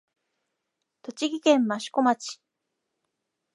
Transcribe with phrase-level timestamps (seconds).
[1.03, 2.41] 栃木県益子町